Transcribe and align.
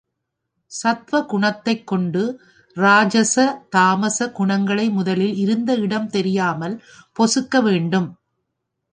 சத்துவகுணத்தைக் 0.71 1.83
கொண்டு 1.83 2.41
ராஜச 2.77 3.35
தாமச 3.69 4.31
குணங்களை 4.31 4.89
முதலில் 4.89 5.35
இருந்த 5.35 5.75
இடம் 5.75 6.09
தெரியாமல் 6.09 6.75
பொசுக்க 7.17 7.61
வேண்டும். 7.63 8.09